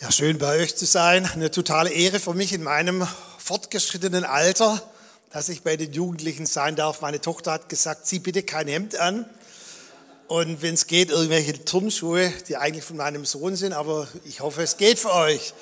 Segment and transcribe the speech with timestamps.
[0.00, 1.26] Ja, schön bei euch zu sein.
[1.26, 3.04] Eine totale Ehre für mich in meinem
[3.38, 4.80] fortgeschrittenen Alter,
[5.30, 7.00] dass ich bei den Jugendlichen sein darf.
[7.00, 9.28] Meine Tochter hat gesagt, zieh bitte kein Hemd an.
[10.28, 14.62] Und wenn es geht, irgendwelche Turnschuhe, die eigentlich von meinem Sohn sind, aber ich hoffe,
[14.62, 15.52] es geht für euch.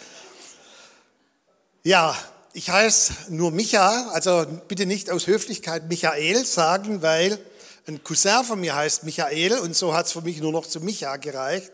[1.83, 2.15] Ja,
[2.53, 7.39] ich heiße nur Micha, also bitte nicht aus Höflichkeit Michael sagen, weil
[7.87, 10.83] ein Cousin von mir heißt Michael und so hat es für mich nur noch zu
[10.83, 11.73] Micha gereicht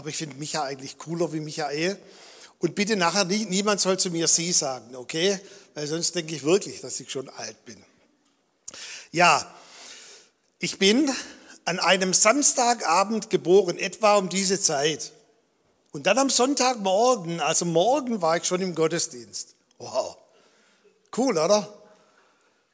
[0.00, 1.98] aber ich finde Micha eigentlich cooler wie Michael.
[2.58, 5.38] Und bitte nachher, nie, niemand soll zu mir Sie sagen, okay?
[5.74, 7.76] Weil sonst denke ich wirklich, dass ich schon alt bin.
[9.12, 9.46] Ja,
[10.58, 11.14] ich bin
[11.66, 15.12] an einem Samstagabend geboren, etwa um diese Zeit.
[15.92, 19.54] Und dann am Sonntagmorgen, also morgen war ich schon im Gottesdienst.
[19.76, 20.16] Wow,
[21.14, 21.70] cool, oder?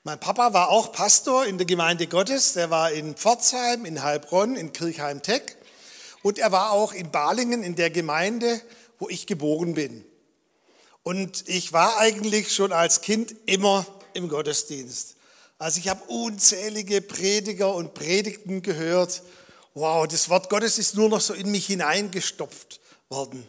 [0.04, 2.52] Mein Papa war auch Pastor in der Gemeinde Gottes.
[2.52, 5.56] Der war in Pforzheim, in Heilbronn, in Kirchheim-Teck.
[6.26, 8.60] Und er war auch in Balingen in der Gemeinde,
[8.98, 10.04] wo ich geboren bin.
[11.04, 15.14] Und ich war eigentlich schon als Kind immer im Gottesdienst.
[15.58, 19.22] Also ich habe unzählige Prediger und Predigten gehört.
[19.74, 23.46] Wow, das Wort Gottes ist nur noch so in mich hineingestopft worden.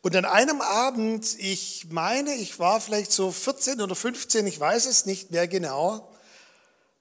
[0.00, 4.86] Und an einem Abend, ich meine, ich war vielleicht so 14 oder 15, ich weiß
[4.86, 6.10] es nicht mehr genau,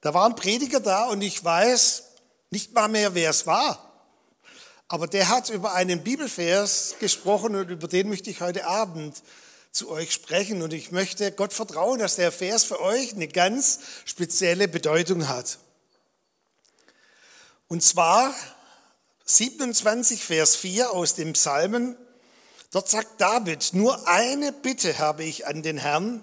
[0.01, 2.03] da war ein Prediger da und ich weiß
[2.49, 3.90] nicht mal mehr, wer es war.
[4.91, 9.23] Aber der hat über einen Bibelvers gesprochen und über den möchte ich heute Abend
[9.71, 10.61] zu euch sprechen.
[10.61, 15.59] Und ich möchte Gott vertrauen, dass der Vers für euch eine ganz spezielle Bedeutung hat.
[17.69, 18.35] Und zwar
[19.23, 21.95] 27, Vers 4 aus dem Psalmen.
[22.71, 26.21] Dort sagt David, nur eine Bitte habe ich an den Herrn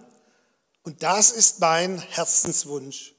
[0.82, 3.14] und das ist mein Herzenswunsch.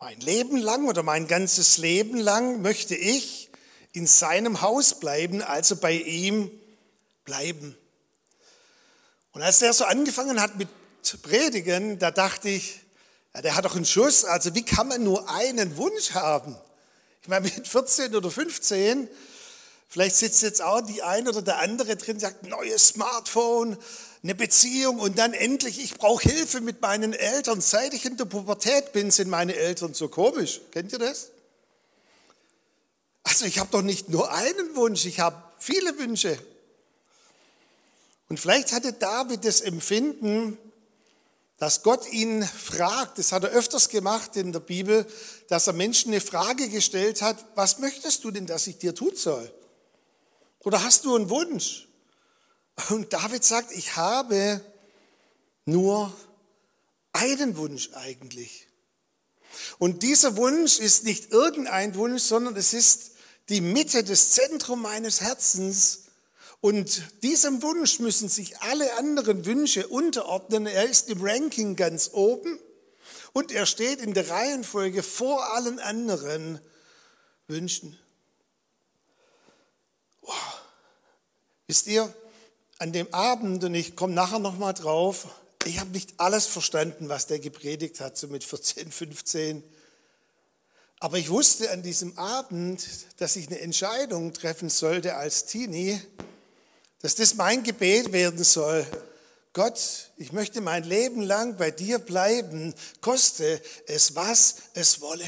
[0.00, 3.52] Mein Leben lang oder mein ganzes Leben lang möchte ich,
[3.94, 6.50] in seinem Haus bleiben, also bei ihm
[7.24, 7.76] bleiben.
[9.32, 10.68] Und als der so angefangen hat mit
[11.22, 12.80] Predigen, da dachte ich,
[13.34, 16.56] ja, der hat doch einen Schuss, also wie kann man nur einen Wunsch haben?
[17.22, 19.08] Ich meine, mit 14 oder 15,
[19.88, 23.78] vielleicht sitzt jetzt auch die ein oder der andere drin, sagt, neues Smartphone,
[24.24, 27.60] eine Beziehung und dann endlich, ich brauche Hilfe mit meinen Eltern.
[27.60, 30.62] Seit ich in der Pubertät bin, sind meine Eltern so komisch.
[30.72, 31.30] Kennt ihr das?
[33.34, 36.38] Also ich habe doch nicht nur einen Wunsch, ich habe viele Wünsche.
[38.28, 40.56] Und vielleicht hatte David das Empfinden,
[41.58, 45.04] dass Gott ihn fragt, das hat er öfters gemacht in der Bibel,
[45.48, 49.16] dass er Menschen eine Frage gestellt hat, was möchtest du denn, dass ich dir tun
[49.16, 49.52] soll?
[50.60, 51.88] Oder hast du einen Wunsch?
[52.90, 54.60] Und David sagt, ich habe
[55.64, 56.14] nur
[57.12, 58.68] einen Wunsch eigentlich.
[59.80, 63.13] Und dieser Wunsch ist nicht irgendein Wunsch, sondern es ist
[63.48, 66.04] die Mitte, das Zentrum meines Herzens.
[66.60, 70.66] Und diesem Wunsch müssen sich alle anderen Wünsche unterordnen.
[70.66, 72.58] Er ist im Ranking ganz oben
[73.34, 76.60] und er steht in der Reihenfolge vor allen anderen
[77.48, 77.98] Wünschen.
[80.22, 80.34] Wow.
[81.66, 82.14] Wisst ihr,
[82.78, 85.28] an dem Abend, und ich komme nachher nochmal drauf,
[85.64, 89.62] ich habe nicht alles verstanden, was der gepredigt hat, so mit 14, 15.
[91.00, 92.86] Aber ich wusste an diesem Abend,
[93.18, 96.00] dass ich eine Entscheidung treffen sollte als Teenie,
[97.00, 98.86] dass das mein Gebet werden soll.
[99.52, 105.26] Gott, ich möchte mein Leben lang bei dir bleiben, koste es, was es wolle.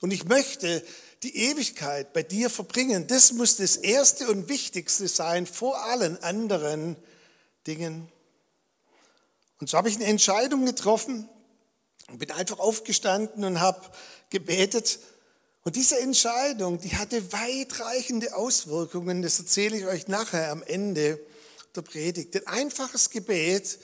[0.00, 0.82] Und ich möchte
[1.22, 3.06] die Ewigkeit bei dir verbringen.
[3.06, 6.96] Das muss das Erste und Wichtigste sein vor allen anderen
[7.66, 8.08] Dingen.
[9.58, 11.28] Und so habe ich eine Entscheidung getroffen
[12.10, 13.80] und bin einfach aufgestanden und habe
[14.30, 14.98] gebetet.
[15.62, 19.22] Und diese Entscheidung, die hatte weitreichende Auswirkungen.
[19.22, 21.20] Das erzähle ich euch nachher am Ende
[21.74, 22.36] der Predigt.
[22.36, 23.78] Ein einfaches Gebet,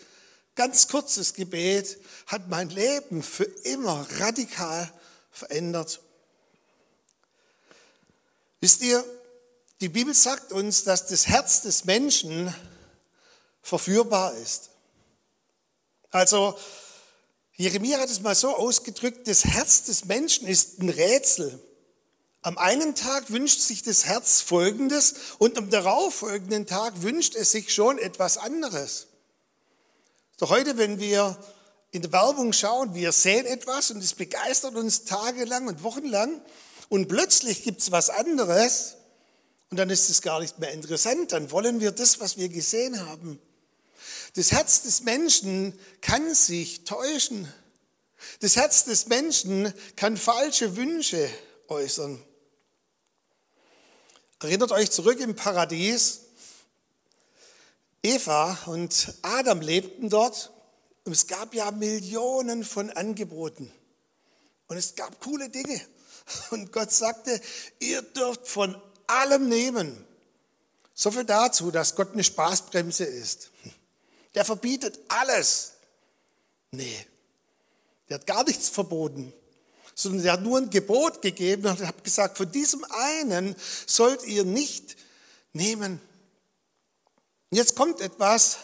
[0.54, 4.90] ganz kurzes Gebet, hat mein Leben für immer radikal
[5.30, 6.00] verändert.
[8.60, 9.04] Wisst ihr,
[9.80, 12.54] die Bibel sagt uns, dass das Herz des Menschen
[13.62, 14.70] verführbar ist.
[16.10, 16.58] Also
[17.56, 21.58] Jeremia hat es mal so ausgedrückt, das Herz des Menschen ist ein Rätsel.
[22.42, 27.72] Am einen Tag wünscht sich das Herz Folgendes und am darauffolgenden Tag wünscht es sich
[27.72, 29.06] schon etwas anderes.
[30.38, 31.36] Doch heute, wenn wir
[31.92, 36.42] in der Werbung schauen, wir sehen etwas und es begeistert uns tagelang und wochenlang
[36.90, 38.96] und plötzlich gibt es was anderes
[39.70, 43.08] und dann ist es gar nicht mehr interessant, dann wollen wir das, was wir gesehen
[43.08, 43.40] haben.
[44.36, 47.50] Das Herz des Menschen kann sich täuschen.
[48.40, 51.30] Das Herz des Menschen kann falsche Wünsche
[51.68, 52.22] äußern.
[54.42, 56.20] Erinnert euch zurück im Paradies.
[58.02, 60.52] Eva und Adam lebten dort
[61.04, 63.72] und es gab ja Millionen von Angeboten.
[64.68, 65.80] Und es gab coole Dinge.
[66.50, 67.40] Und Gott sagte,
[67.78, 70.04] ihr dürft von allem nehmen.
[70.92, 73.50] So viel dazu, dass Gott eine Spaßbremse ist.
[74.36, 75.72] Der verbietet alles.
[76.70, 77.06] Nee,
[78.08, 79.32] der hat gar nichts verboten,
[79.94, 83.56] sondern der hat nur ein Gebot gegeben und hat gesagt, von diesem einen
[83.86, 84.96] sollt ihr nicht
[85.54, 86.00] nehmen.
[87.50, 88.58] Jetzt kommt etwas,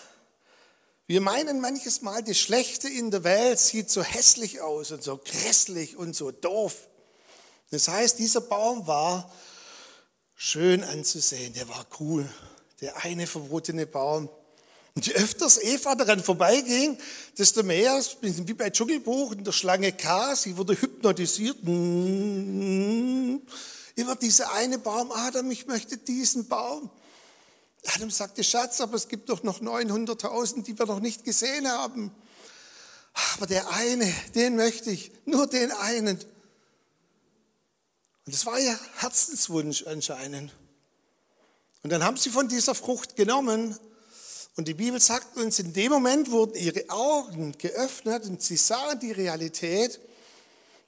[1.07, 5.17] wir meinen manches Mal, das Schlechte in der Welt sieht so hässlich aus und so
[5.17, 6.77] grässlich und so doof.
[7.71, 9.33] Das heißt, dieser Baum war
[10.35, 12.29] schön anzusehen, der war cool,
[12.83, 14.29] der eine verbotene Baum.
[14.95, 16.99] Und je öfters Eva daran vorbeiging,
[17.39, 21.57] desto mehr, wie bei Dschungelbuch in der Schlange K, sie wurde hypnotisiert.
[21.63, 23.41] Immer
[24.21, 26.91] dieser eine Baum, Adam, ich möchte diesen Baum.
[27.95, 32.15] Adam sagte, Schatz, aber es gibt doch noch 900.000, die wir noch nicht gesehen haben.
[33.35, 36.19] Aber der eine, den möchte ich, nur den einen.
[38.25, 40.53] Und das war ihr Herzenswunsch anscheinend.
[41.83, 43.77] Und dann haben sie von dieser Frucht genommen.
[44.57, 49.01] Und die Bibel sagt uns, in dem Moment wurden ihre Augen geöffnet und sie sahen
[49.01, 50.01] die Realität.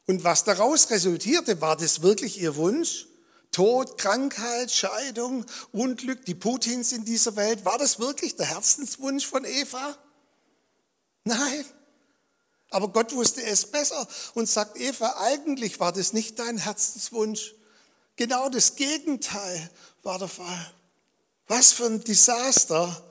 [0.07, 3.07] Und was daraus resultierte, war das wirklich ihr Wunsch?
[3.53, 7.65] Tod, Krankheit, Scheidung, Unglück, die Putins in dieser Welt.
[7.65, 9.97] War das wirklich der Herzenswunsch von Eva?
[11.23, 11.65] Nein.
[12.71, 17.55] Aber Gott wusste es besser und sagt, Eva, eigentlich war das nicht dein Herzenswunsch.
[18.17, 19.71] Genau das Gegenteil
[20.03, 20.75] war der Fall.
[21.47, 23.05] Was für ein Desaster,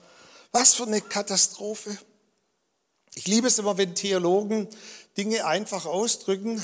[0.54, 1.98] was für eine Katastrophe.
[3.16, 4.70] Ich liebe es immer, wenn Theologen
[5.18, 6.64] Dinge einfach ausdrücken.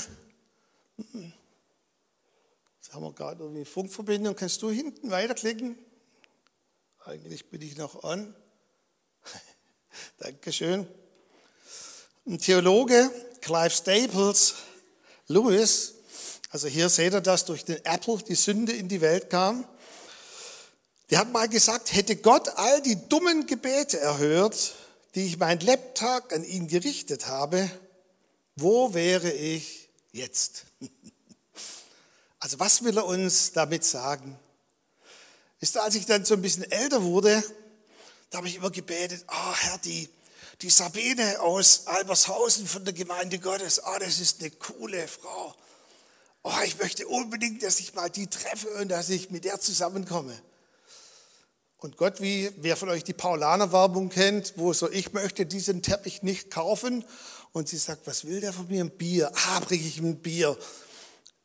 [0.96, 4.34] Jetzt haben wir gerade irgendwie Funkverbindung.
[4.34, 5.78] Kannst du hinten weiterklicken?
[7.04, 8.34] Eigentlich bin ich noch an.
[10.18, 10.86] Dankeschön.
[12.26, 13.10] Ein Theologe,
[13.42, 14.54] Clive Staples
[15.26, 15.94] Lewis,
[16.50, 19.64] also hier seht ihr, dass durch den Apple die Sünde in die Welt kam.
[21.10, 24.74] Der hat mal gesagt, hätte Gott all die dummen Gebete erhört,
[25.16, 27.68] die ich mein Lebtag an ihn gerichtet habe,
[28.54, 30.64] wo wäre ich jetzt?
[32.42, 34.38] Also was will er uns damit sagen?
[35.58, 37.44] Ist als ich dann so ein bisschen älter wurde,
[38.30, 40.08] da habe ich immer gebetet, oh Herr, die,
[40.62, 45.54] die Sabine aus Albershausen von der Gemeinde Gottes, oh, das ist eine coole Frau.
[46.42, 50.40] Oh, ich möchte unbedingt, dass ich mal die treffe und dass ich mit der zusammenkomme.
[51.80, 56.22] Und Gott, wie wer von euch die Paulaner-Werbung kennt, wo so, ich möchte diesen Teppich
[56.22, 57.04] nicht kaufen.
[57.52, 58.84] Und sie sagt, was will der von mir?
[58.84, 59.32] Ein Bier.
[59.34, 60.58] Ah, bringe ich ihm ein Bier.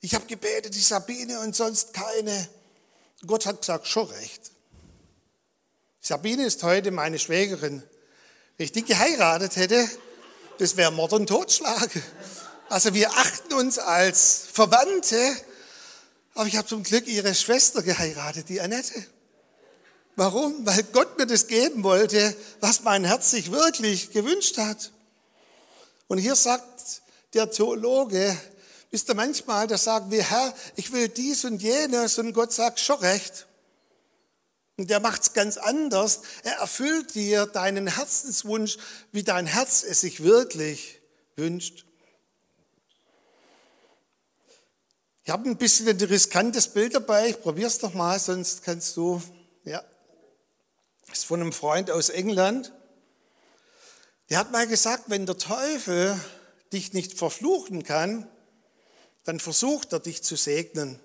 [0.01, 2.49] Ich habe gebetet, die Sabine und sonst keine.
[3.25, 4.51] Gott hat gesagt, schon recht.
[6.01, 7.81] Sabine ist heute meine Schwägerin.
[8.57, 9.89] Wenn ich die geheiratet hätte,
[10.59, 11.89] das wäre Mord und Totschlag.
[12.67, 15.17] Also wir achten uns als Verwandte,
[16.33, 19.14] aber ich habe zum Glück ihre Schwester geheiratet, die Annette.
[20.15, 20.65] Warum?
[20.65, 24.91] Weil Gott mir das geben wollte, was mein Herz sich wirklich gewünscht hat.
[26.07, 27.01] Und hier sagt
[27.33, 28.37] der Theologe,
[28.95, 32.79] Wisst ihr, manchmal, da sagen wir, Herr, ich will dies und jenes und Gott sagt,
[32.79, 33.45] schon recht.
[34.77, 36.21] Und der macht es ganz anders.
[36.43, 38.77] Er erfüllt dir deinen Herzenswunsch,
[39.11, 41.01] wie dein Herz es sich wirklich
[41.35, 41.85] wünscht.
[45.25, 47.31] Ich habe ein bisschen ein riskantes Bild dabei.
[47.31, 49.21] Ich probiere es doch mal, sonst kannst du.
[49.65, 49.83] Ja,
[51.07, 52.73] das ist von einem Freund aus England.
[54.29, 56.19] Der hat mal gesagt, wenn der Teufel
[56.73, 58.27] dich nicht verfluchen kann,
[59.23, 60.99] dann versucht er dich zu segnen.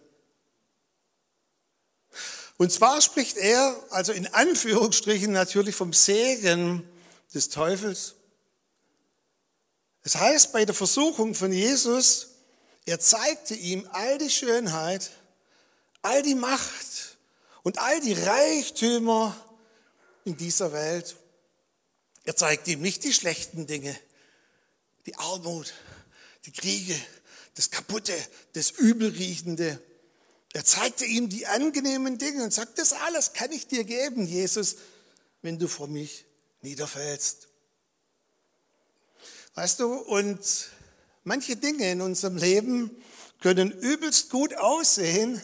[2.56, 6.86] Und zwar spricht er, also in Anführungsstrichen natürlich vom Segen
[7.32, 8.16] des Teufels.
[10.02, 12.28] Es heißt bei der Versuchung von Jesus,
[12.86, 15.10] er zeigte ihm all die Schönheit,
[16.02, 17.18] all die Macht
[17.62, 19.36] und all die Reichtümer
[20.24, 21.16] in dieser Welt.
[22.24, 23.96] Er zeigte ihm nicht die schlechten Dinge,
[25.06, 25.72] die Armut,
[26.44, 26.94] die Kriege,
[27.54, 28.14] das Kaputte,
[28.52, 29.80] das Übelriechende.
[30.52, 34.76] Er zeigte ihm die angenehmen Dinge und sagt, das alles kann ich dir geben, Jesus,
[35.42, 36.24] wenn du vor mich
[36.62, 37.48] niederfällst.
[39.54, 40.70] Weißt du, und
[41.24, 42.90] manche Dinge in unserem Leben
[43.40, 45.40] können übelst gut aussehen,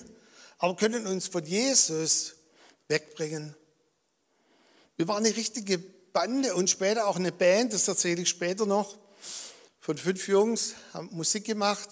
[0.58, 2.36] aber können uns von Jesus
[2.88, 3.54] wegbringen.
[4.96, 8.96] Wir waren eine richtige Bande und später auch eine Band, das erzähle ich später noch
[9.78, 11.90] von fünf Jungs, haben Musik gemacht,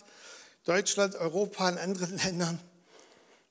[0.65, 2.59] Deutschland, Europa und anderen Ländern.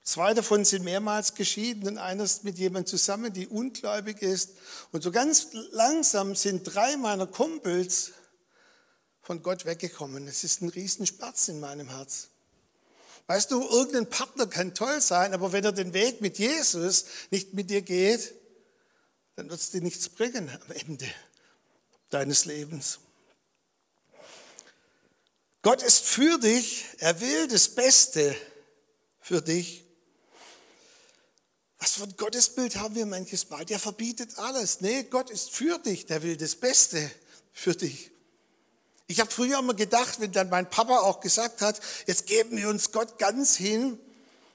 [0.01, 4.53] Zwei davon sind mehrmals geschieden und einer ist mit jemandem zusammen, die ungläubig ist.
[4.91, 8.11] Und so ganz langsam sind drei meiner Kumpels
[9.21, 10.27] von Gott weggekommen.
[10.27, 12.29] Es ist ein Riesenschmerz in meinem Herz.
[13.27, 17.53] Weißt du, irgendein Partner kann toll sein, aber wenn er den Weg mit Jesus nicht
[17.53, 18.33] mit dir geht,
[19.35, 21.07] dann wird es dir nichts bringen am Ende
[22.09, 22.99] deines Lebens.
[25.61, 28.35] Gott ist für dich, er will das Beste
[29.21, 29.85] für dich.
[31.79, 33.65] Was für ein Gottesbild haben wir manches Mal?
[33.65, 34.81] Der verbietet alles.
[34.81, 37.09] Nee, Gott ist für dich, der will das Beste
[37.53, 38.11] für dich.
[39.07, 42.69] Ich habe früher immer gedacht, wenn dann mein Papa auch gesagt hat, jetzt geben wir
[42.69, 43.99] uns Gott ganz hin,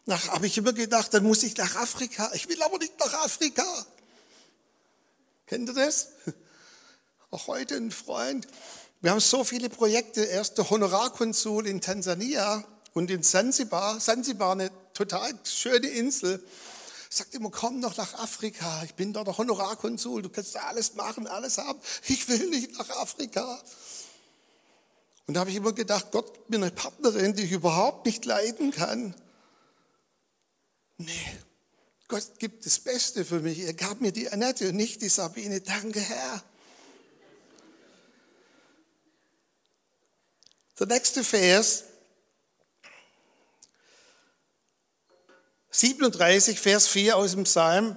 [0.08, 2.30] habe ich immer gedacht, dann muss ich nach Afrika.
[2.35, 3.87] Ich will aber nicht nach Afrika.
[5.49, 6.09] Kennt ihr das?
[7.31, 8.47] Auch heute ein Freund.
[9.00, 10.23] Wir haben so viele Projekte.
[10.23, 13.99] Erst der Honorarkonsul in Tansania und in Sansibar.
[13.99, 16.45] Sansibar, eine total schöne Insel.
[17.09, 18.83] Sagt immer, komm doch nach Afrika.
[18.85, 20.21] Ich bin dort der Honorarkonsul.
[20.21, 21.81] Du kannst da alles machen, alles haben.
[22.07, 23.59] Ich will nicht nach Afrika.
[25.26, 28.71] Und da habe ich immer gedacht, Gott, bin eine Partnerin, die ich überhaupt nicht leiden
[28.71, 29.14] kann.
[30.99, 31.38] Nee,
[32.08, 33.58] Gott gibt das Beste für mich.
[33.60, 35.60] Er gab mir die Annette und nicht die Sabine.
[35.60, 36.42] Danke, Herr.
[40.78, 41.84] Der nächste Vers,
[45.70, 47.96] 37, Vers 4 aus dem Psalm.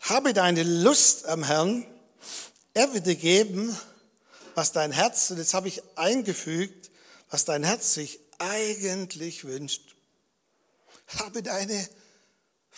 [0.00, 1.86] Habe deine Lust am Herrn,
[2.74, 3.76] er wird dir geben,
[4.54, 6.90] was dein Herz, und jetzt habe ich eingefügt,
[7.30, 9.94] was dein Herz sich eigentlich wünscht.
[11.18, 11.88] Habe deine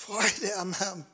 [0.00, 1.04] Freude am Herrn.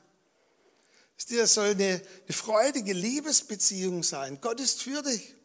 [1.29, 4.39] Das soll eine, eine freudige Liebesbeziehung sein.
[4.39, 5.35] Gott ist für dich.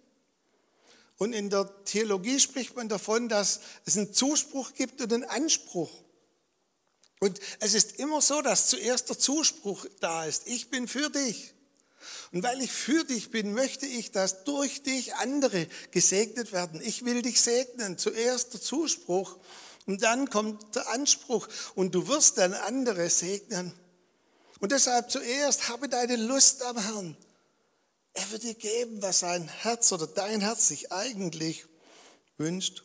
[1.19, 5.91] Und in der Theologie spricht man davon, dass es einen Zuspruch gibt und einen Anspruch.
[7.19, 10.47] Und es ist immer so, dass zuerst der Zuspruch da ist.
[10.47, 11.53] Ich bin für dich.
[12.31, 16.81] Und weil ich für dich bin, möchte ich, dass durch dich andere gesegnet werden.
[16.81, 17.99] Ich will dich segnen.
[17.99, 19.37] Zuerst der Zuspruch
[19.87, 23.73] und dann kommt der Anspruch und du wirst dann andere segnen.
[24.61, 27.17] Und deshalb zuerst habe deine Lust am Herrn.
[28.15, 31.67] Er wird dir geben, was sein Herz oder dein Herz sich eigentlich
[32.37, 32.85] wünscht.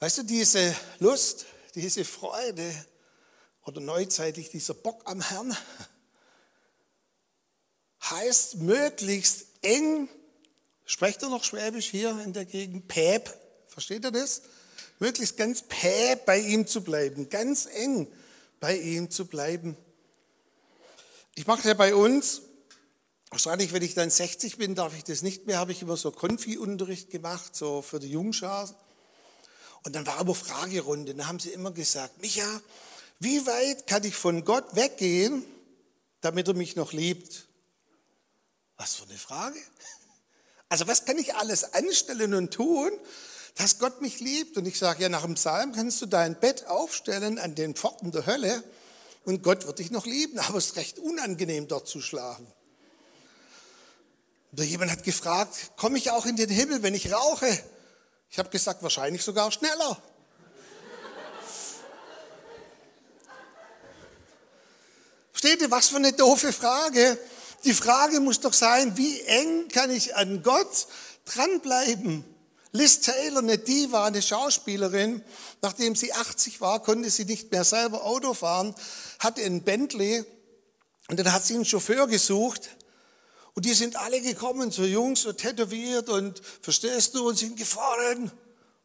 [0.00, 2.74] Weißt du, diese Lust, diese Freude
[3.64, 5.56] oder neuzeitlich dieser Bock am Herrn
[8.10, 10.08] heißt möglichst eng,
[10.84, 13.38] sprecht er noch Schwäbisch hier in der Gegend, Päp,
[13.72, 14.42] Versteht ihr das?
[14.98, 18.06] Möglichst ganz päh bei ihm zu bleiben, ganz eng
[18.60, 19.76] bei ihm zu bleiben.
[21.34, 22.42] Ich mache ja bei uns,
[23.30, 26.10] wahrscheinlich wenn ich dann 60 bin, darf ich das nicht mehr, habe ich immer so
[26.10, 28.68] Konfi-Unterricht gemacht, so für die Jungschar.
[29.84, 32.60] Und dann war aber Fragerunde, da haben sie immer gesagt, Micha,
[33.20, 35.44] wie weit kann ich von Gott weggehen,
[36.20, 37.46] damit er mich noch liebt?
[38.76, 39.58] Was für eine Frage.
[40.68, 42.92] Also was kann ich alles anstellen und tun,
[43.56, 44.56] dass Gott mich liebt.
[44.56, 48.10] Und ich sage, ja, nach dem Psalm kannst du dein Bett aufstellen an den Pforten
[48.10, 48.62] der Hölle
[49.24, 52.46] und Gott wird dich noch lieben, aber es ist recht unangenehm, dort zu schlafen.
[54.52, 57.46] Oder jemand hat gefragt, komme ich auch in den Himmel, wenn ich rauche?
[58.30, 60.02] Ich habe gesagt, wahrscheinlich sogar schneller.
[65.30, 67.18] Versteht ihr, was für eine doofe Frage?
[67.64, 70.86] Die Frage muss doch sein, wie eng kann ich an Gott
[71.24, 72.24] dranbleiben?
[72.72, 75.22] Liz Taylor, eine Diva, eine Schauspielerin,
[75.60, 78.74] nachdem sie 80 war, konnte sie nicht mehr selber Auto fahren,
[79.18, 80.24] hatte einen Bentley
[81.08, 82.70] und dann hat sie einen Chauffeur gesucht
[83.54, 88.22] und die sind alle gekommen, so Jungs, so tätowiert und verstehst du, und sind gefahren.
[88.22, 88.32] Und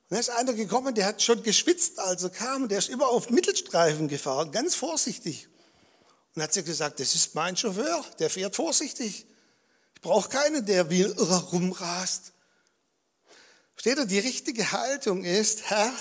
[0.09, 3.29] dann ist einer gekommen, der hat schon geschwitzt, als er kam, der ist immer auf
[3.29, 5.47] Mittelstreifen gefahren, ganz vorsichtig.
[6.35, 9.25] Und hat sie gesagt, das ist mein Chauffeur, der fährt vorsichtig.
[9.95, 12.33] Ich brauche keinen, der wie rumrast.
[13.79, 15.93] Steht da, die richtige Haltung ist, Herr,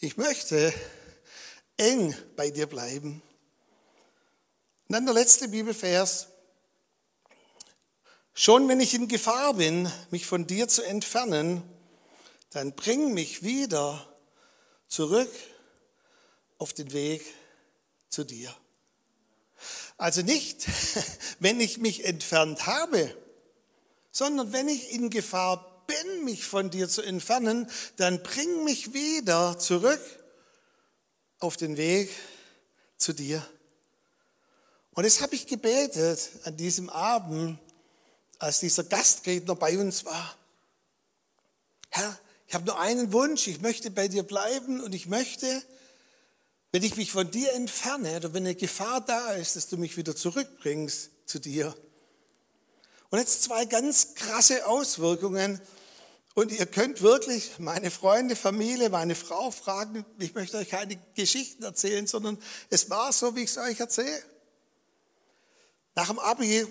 [0.00, 0.72] ich möchte
[1.78, 3.22] eng bei dir bleiben.
[4.86, 6.28] Und dann der letzte Bibelvers.
[8.34, 11.62] Schon wenn ich in Gefahr bin, mich von dir zu entfernen,
[12.50, 14.06] dann bring mich wieder
[14.88, 15.32] zurück
[16.58, 17.24] auf den Weg
[18.10, 18.54] zu dir.
[19.96, 20.66] Also nicht,
[21.40, 23.16] wenn ich mich entfernt habe,
[24.12, 29.58] sondern wenn ich in Gefahr bin, mich von dir zu entfernen, dann bring mich wieder
[29.58, 30.00] zurück
[31.38, 32.10] auf den Weg
[32.96, 33.46] zu dir.
[34.92, 37.58] Und das habe ich gebetet an diesem Abend,
[38.38, 40.36] als dieser Gastredner bei uns war.
[41.90, 45.62] Herr, ich habe nur einen Wunsch, ich möchte bei dir bleiben und ich möchte,
[46.72, 49.96] wenn ich mich von dir entferne oder wenn eine Gefahr da ist, dass du mich
[49.96, 51.74] wieder zurückbringst zu dir.
[53.10, 55.60] Und jetzt zwei ganz krasse Auswirkungen.
[56.34, 60.04] Und ihr könnt wirklich meine Freunde, Familie, meine Frau fragen.
[60.18, 62.38] Ich möchte euch keine Geschichten erzählen, sondern
[62.70, 64.22] es war so, wie ich es euch erzähle.
[65.96, 66.64] Nach dem Abi,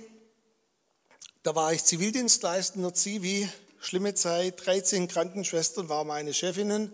[1.44, 3.50] da war ich Zivildienstleistender Zivi,
[3.82, 6.92] schlimme Zeit, 13 Krankenschwestern waren meine Chefinnen.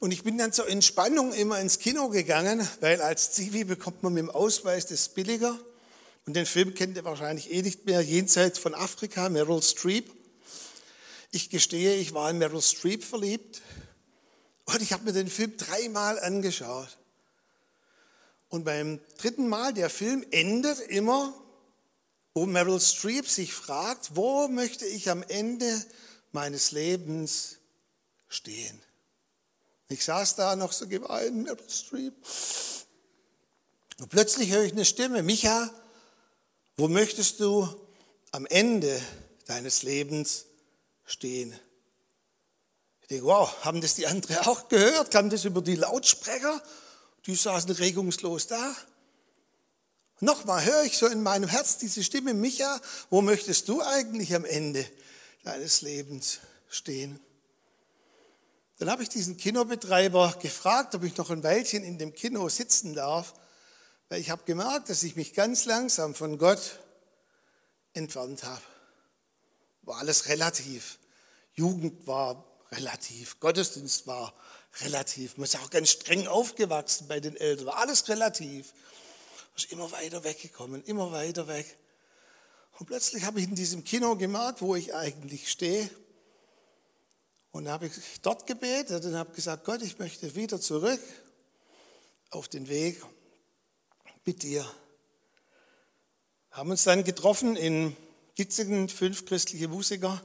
[0.00, 4.12] Und ich bin dann zur Entspannung immer ins Kino gegangen, weil als Zivi bekommt man
[4.12, 5.58] mit dem Ausweis das billiger.
[6.26, 10.10] Und den Film kennt ihr wahrscheinlich eh nicht mehr, Jenseits von Afrika, Meryl Streep.
[11.34, 13.60] Ich gestehe, ich war in Meryl Streep verliebt
[14.66, 16.96] und ich habe mir den Film dreimal angeschaut.
[18.50, 21.34] Und beim dritten Mal, der Film endet immer,
[22.34, 25.84] wo Meryl Streep sich fragt, wo möchte ich am Ende
[26.30, 27.56] meines Lebens
[28.28, 28.80] stehen?
[29.88, 32.14] Ich saß da noch so geweint, Meryl Streep.
[33.98, 35.68] Und plötzlich höre ich eine Stimme, Micha,
[36.76, 37.68] wo möchtest du
[38.30, 39.02] am Ende
[39.46, 40.53] deines Lebens stehen?
[41.06, 41.18] Ich
[43.08, 45.10] denke, wow, haben das die anderen auch gehört?
[45.10, 46.62] Kam das über die Lautsprecher?
[47.26, 48.74] Die saßen regungslos da.
[50.20, 52.80] Nochmal höre ich so in meinem Herz diese Stimme, Micha,
[53.10, 54.86] wo möchtest du eigentlich am Ende
[55.42, 57.20] deines Lebens stehen?
[58.78, 62.94] Dann habe ich diesen Kinobetreiber gefragt, ob ich noch ein Weilchen in dem Kino sitzen
[62.94, 63.34] darf,
[64.08, 66.80] weil ich habe gemerkt, dass ich mich ganz langsam von Gott
[67.92, 68.62] entfernt habe.
[69.84, 70.98] War alles relativ.
[71.54, 74.34] Jugend war relativ, Gottesdienst war
[74.80, 75.36] relativ.
[75.36, 78.72] Man ist auch ganz streng aufgewachsen bei den Eltern, war alles relativ.
[79.56, 81.76] Ich immer weiter weggekommen, immer weiter weg.
[82.78, 85.88] Und plötzlich habe ich in diesem Kino gemerkt, wo ich eigentlich stehe.
[87.52, 91.00] Und habe ich dort gebetet und habe gesagt, Gott, ich möchte wieder zurück
[92.30, 93.00] auf den Weg
[94.24, 94.68] mit dir.
[96.50, 97.96] Haben uns dann getroffen in
[98.36, 100.20] Gitzingen, fünf christliche Musiker.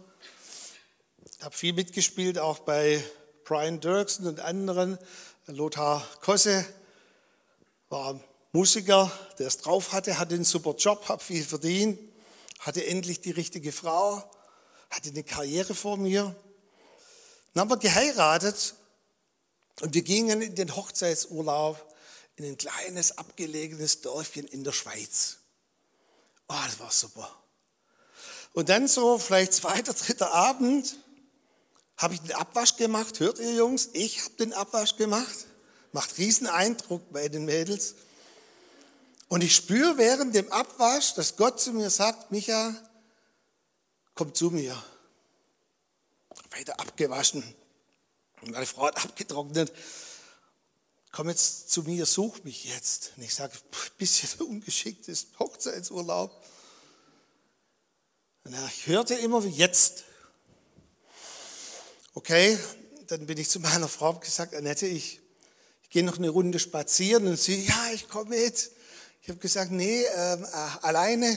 [1.32, 3.04] Ich habe viel mitgespielt, auch bei
[3.44, 4.98] Brian Dirksen und anderen.
[5.46, 6.66] Lothar Kosse
[7.90, 8.20] war
[8.52, 12.00] Musiker, der es drauf hatte, hatte einen super Job, hat viel verdient,
[12.58, 14.24] hatte endlich die richtige Frau,
[14.90, 16.36] hatte eine Karriere vor mir.
[17.54, 18.74] Dann haben wir geheiratet
[19.82, 21.96] und wir gingen in den Hochzeitsurlaub
[22.38, 25.38] in ein kleines, abgelegenes Dörfchen in der Schweiz.
[26.48, 27.40] Oh, das war super.
[28.54, 30.98] Und dann so vielleicht zweiter, dritter Abend
[31.98, 33.20] habe ich den Abwasch gemacht.
[33.20, 33.90] Hört ihr Jungs?
[33.94, 35.48] Ich habe den Abwasch gemacht.
[35.92, 37.96] Macht riesen Eindruck bei den Mädels.
[39.28, 42.74] Und ich spüre während dem Abwasch, dass Gott zu mir sagt, Micha,
[44.16, 44.82] komm zu mir.
[46.52, 47.44] Weiter abgewaschen.
[48.42, 49.72] Und meine Frau hat abgetrocknet.
[51.12, 53.14] Komm jetzt zu mir, such mich jetzt.
[53.18, 53.54] Und ich sage,
[53.98, 56.32] bisschen ungeschickt ist Hochzeitsurlaub.
[58.50, 60.06] Und ich hörte immer, jetzt.
[62.16, 62.58] Okay,
[63.06, 65.22] dann bin ich zu meiner Frau gesagt, Annette, ich,
[65.84, 67.28] ich gehe noch eine Runde spazieren.
[67.28, 68.72] Und sie, ja, ich komme mit.
[69.22, 70.48] Ich habe gesagt, nee, ähm, äh,
[70.82, 71.30] alleine.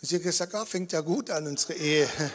[0.00, 2.08] Und sie hat gesagt, ah, fängt ja gut an, unsere Ehe.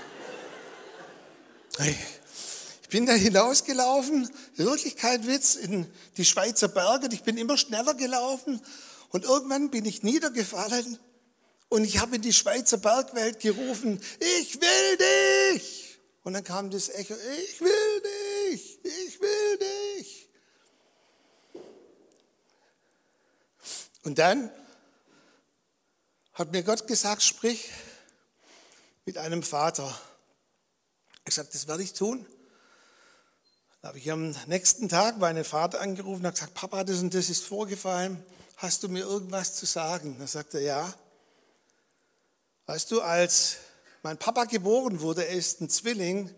[2.81, 5.85] Ich bin da hinausgelaufen, Wirklichkeit Witz, in
[6.15, 7.09] die Schweizer Berge.
[7.11, 8.61] Ich bin immer schneller gelaufen
[9.09, 10.97] und irgendwann bin ich niedergefallen
[11.69, 15.99] und ich habe in die Schweizer Bergwelt gerufen, ich will dich.
[16.23, 18.03] Und dann kam das Echo, ich will
[18.51, 20.29] dich, ich will dich.
[24.03, 24.49] Und dann
[26.33, 27.69] hat mir Gott gesagt, sprich
[29.05, 29.97] mit einem Vater.
[31.25, 32.25] Ich sagte, das werde ich tun.
[33.81, 37.29] Da habe ich am nächsten Tag meinen Vater angerufen und gesagt, Papa, das und das
[37.29, 38.23] ist vorgefallen.
[38.57, 40.17] Hast du mir irgendwas zu sagen?
[40.19, 40.93] Da sagte er, ja.
[42.67, 43.59] Weißt du, als
[44.03, 46.29] mein Papa geboren wurde, er ist ein Zwilling,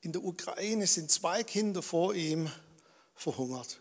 [0.00, 2.50] in der Ukraine sind zwei Kinder vor ihm
[3.14, 3.80] verhungert.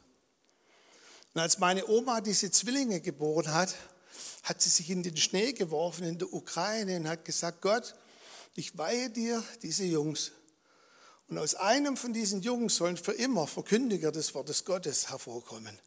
[1.33, 3.75] Und als meine Oma diese Zwillinge geboren hat,
[4.43, 7.95] hat sie sich in den Schnee geworfen in der Ukraine und hat gesagt, Gott,
[8.53, 10.33] ich weihe dir diese Jungs.
[11.29, 15.79] Und aus einem von diesen Jungs sollen für immer Verkündiger des Wortes Gottes hervorkommen.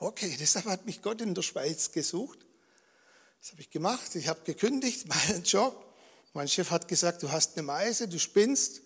[0.00, 2.44] Okay, deshalb hat mich Gott in der Schweiz gesucht.
[3.44, 4.14] Das habe ich gemacht.
[4.14, 5.84] Ich habe gekündigt, meinen Job.
[6.32, 8.80] Mein Chef hat gesagt, du hast eine Meise, du spinnst.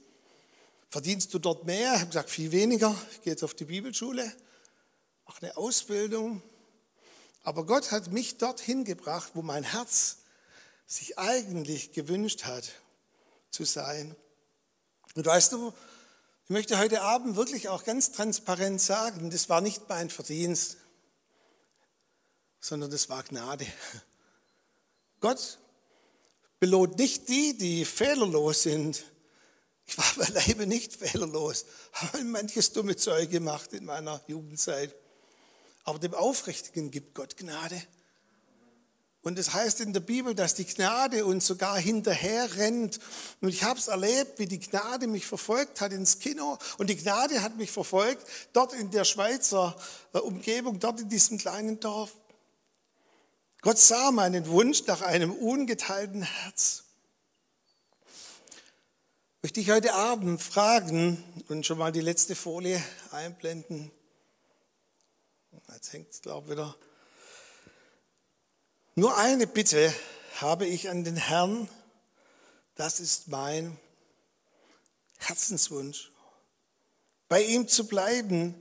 [0.90, 1.92] Verdienst du dort mehr?
[1.94, 2.92] Ich habe gesagt, viel weniger.
[3.12, 4.24] Ich gehe jetzt auf die Bibelschule,
[5.26, 6.42] mache eine Ausbildung.
[7.44, 10.22] Aber Gott hat mich dorthin gebracht, wo mein Herz
[10.86, 12.68] sich eigentlich gewünscht hat
[13.50, 14.16] zu sein.
[15.14, 15.72] Und weißt du,
[16.46, 20.78] Ich möchte heute Abend wirklich auch ganz transparent sagen, das war nicht mein Verdienst,
[22.58, 23.68] sondern das war Gnade.
[25.20, 25.58] Gott
[26.60, 29.04] belohnt nicht die, die fehlerlos sind.
[29.86, 34.94] Ich war beileibe nicht fehlerlos, habe manches dumme Zeug gemacht in meiner Jugendzeit.
[35.84, 37.82] Aber dem Aufrichtigen gibt Gott Gnade.
[39.22, 43.00] Und es das heißt in der Bibel, dass die Gnade uns sogar hinterher rennt.
[43.40, 46.56] Und ich habe es erlebt, wie die Gnade mich verfolgt hat ins Kino.
[46.78, 49.76] Und die Gnade hat mich verfolgt dort in der Schweizer
[50.12, 52.16] äh, Umgebung, dort in diesem kleinen Dorf.
[53.60, 56.84] Gott sah meinen Wunsch nach einem ungeteilten Herz.
[58.06, 63.90] Ich möchte dich heute Abend fragen und schon mal die letzte Folie einblenden.
[65.72, 66.76] Jetzt hängt es, glaube ich, wieder.
[68.94, 69.92] Nur eine Bitte
[70.36, 71.68] habe ich an den Herrn.
[72.76, 73.76] Das ist mein
[75.18, 76.12] Herzenswunsch.
[77.28, 78.54] Bei ihm zu bleiben.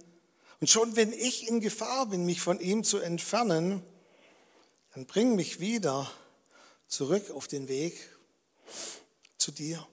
[0.60, 3.83] Und schon wenn ich in Gefahr bin, mich von ihm zu entfernen,
[4.97, 6.12] dann bring mich wieder
[6.88, 8.10] zurück auf den Weg
[9.38, 9.88] zu dir.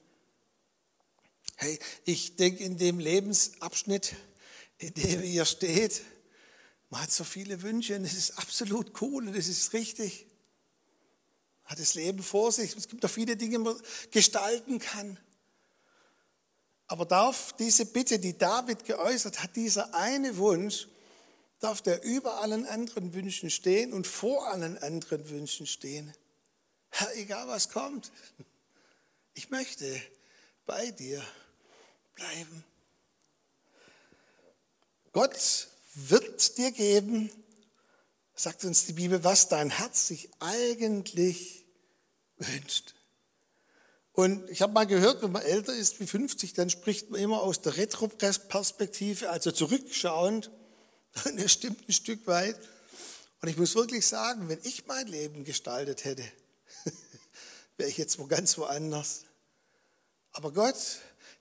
[1.56, 4.16] Hey, ich denke in dem Lebensabschnitt,
[4.78, 6.00] in dem ihr steht,
[6.88, 10.26] man hat so viele Wünsche und es ist absolut cool und es ist richtig.
[11.64, 12.74] Man hat das Leben vor sich.
[12.74, 15.20] Es gibt noch viele Dinge, die man gestalten kann.
[16.86, 20.88] Aber darf diese Bitte, die David geäußert hat, dieser eine Wunsch,
[21.64, 26.12] darf der über allen anderen Wünschen stehen und vor allen anderen Wünschen stehen.
[26.90, 28.12] Herr, egal was kommt,
[29.33, 30.00] ich möchte
[30.66, 31.24] bei dir
[32.14, 32.64] bleiben.
[35.12, 37.31] Gott wird dir geben,
[38.35, 41.64] sagt uns die Bibel, was dein Herz sich eigentlich
[42.37, 42.94] wünscht.
[44.12, 47.42] Und ich habe mal gehört, wenn man älter ist wie 50, dann spricht man immer
[47.42, 50.50] aus der Retro-Perspektive, also zurückschauend.
[51.24, 52.59] Und das stimmt ein Stück weit.
[53.40, 56.24] Und ich muss wirklich sagen, wenn ich mein Leben gestaltet hätte,
[57.77, 59.24] wäre ich jetzt wo ganz woanders.
[60.33, 60.77] Aber Gott,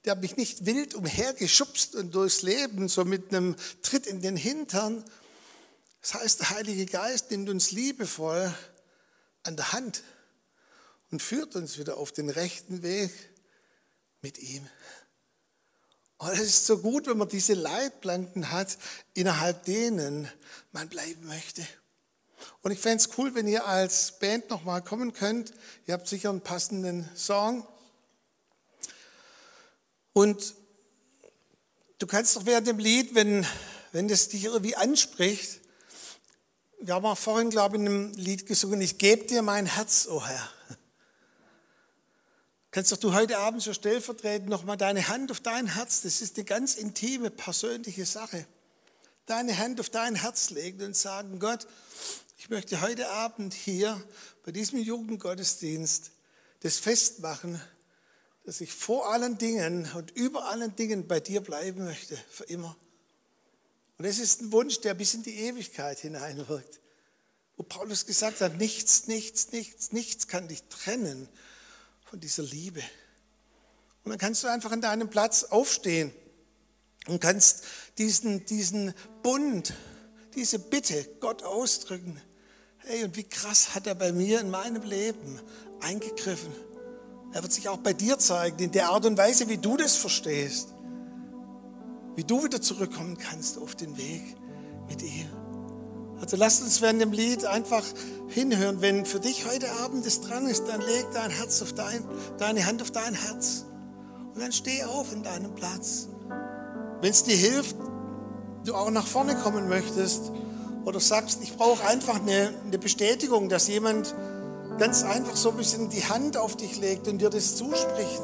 [0.06, 4.36] der hat mich nicht wild umhergeschubst und durchs Leben, so mit einem Tritt in den
[4.36, 5.04] Hintern.
[6.02, 8.54] Das heißt, der Heilige Geist nimmt uns liebevoll
[9.44, 10.04] an der Hand
[11.10, 13.12] und führt uns wieder auf den rechten Weg
[14.22, 14.68] mit ihm.
[16.24, 18.78] Und es ist so gut, wenn man diese Leitplanken hat,
[19.14, 20.32] innerhalb denen
[20.72, 21.68] man bleiben möchte.
[22.62, 25.52] Und ich fände es cool, wenn ihr als Band nochmal kommen könnt.
[25.86, 27.68] Ihr habt sicher einen passenden Song.
[30.14, 30.56] Und
[32.00, 33.46] du kannst doch während dem Lied, wenn,
[33.92, 35.60] wenn das dich irgendwie anspricht,
[36.80, 40.08] wir haben auch vorhin, glaube ich, in einem Lied gesungen, ich gebe dir mein Herz,
[40.08, 40.50] o oh Herr.
[42.74, 46.38] Kannst doch du heute Abend so stellvertretend nochmal deine Hand auf dein Herz, das ist
[46.38, 48.48] eine ganz intime, persönliche Sache,
[49.28, 51.68] deine Hand auf dein Herz legen und sagen, Gott,
[52.40, 54.04] ich möchte heute Abend hier
[54.44, 56.10] bei diesem Jugendgottesdienst
[56.62, 57.62] das festmachen,
[58.44, 62.76] dass ich vor allen Dingen und über allen Dingen bei dir bleiben möchte, für immer.
[64.00, 66.80] Und es ist ein Wunsch, der bis in die Ewigkeit hineinwirkt.
[67.56, 71.30] Wo Paulus gesagt hat, nichts, nichts, nichts, nichts kann dich trennen
[72.14, 72.84] von dieser Liebe.
[74.04, 76.12] Und dann kannst du einfach an deinem Platz aufstehen
[77.08, 77.64] und kannst
[77.98, 79.74] diesen, diesen Bund,
[80.36, 82.22] diese Bitte Gott ausdrücken.
[82.78, 85.40] Hey, und wie krass hat er bei mir in meinem Leben
[85.82, 86.52] eingegriffen.
[87.32, 89.96] Er wird sich auch bei dir zeigen, in der Art und Weise, wie du das
[89.96, 90.68] verstehst.
[92.16, 94.22] Wie du wieder zurückkommen kannst auf den Weg
[94.88, 95.43] mit ihm.
[96.24, 97.84] Also lasst uns während dem Lied einfach
[98.30, 98.80] hinhören.
[98.80, 102.02] Wenn für dich heute Abend es dran ist, dann leg dein Herz auf dein,
[102.38, 103.66] deine Hand auf dein Herz.
[104.34, 106.08] Und dann steh auf in deinem Platz.
[107.02, 107.76] Wenn es dir hilft,
[108.64, 110.32] du auch nach vorne kommen möchtest
[110.86, 114.16] oder sagst, ich brauche einfach eine, eine Bestätigung, dass jemand
[114.78, 118.22] ganz einfach so ein bisschen die Hand auf dich legt und dir das zuspricht,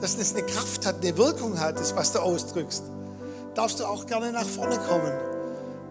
[0.00, 2.82] dass das eine Kraft hat, eine Wirkung hat, das, was du ausdrückst,
[3.54, 5.35] darfst du auch gerne nach vorne kommen.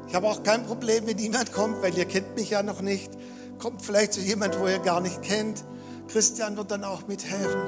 [0.08, 3.12] Ich habe auch kein Problem, wenn niemand kommt, weil ihr kennt mich ja noch nicht.
[3.60, 5.64] Kommt vielleicht zu jemand, wo ihr gar nicht kennt.
[6.08, 7.62] Christian wird dann auch mithelfen,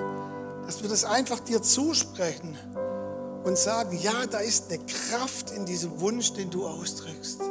[0.65, 2.57] dass wir das einfach dir zusprechen
[3.43, 7.41] und sagen, ja, da ist eine Kraft in diesem Wunsch, den du ausdrückst.